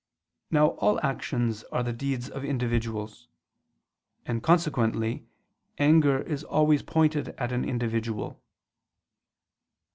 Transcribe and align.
Now 0.49 0.69
all 0.79 0.99
actions 1.05 1.63
are 1.65 1.83
the 1.83 1.93
deeds 1.93 2.27
of 2.27 2.43
individuals: 2.43 3.27
and 4.25 4.41
consequently 4.41 5.27
anger 5.77 6.21
is 6.23 6.43
always 6.43 6.81
pointed 6.81 7.29
at 7.37 7.51
an 7.51 7.63
individual. 7.63 8.41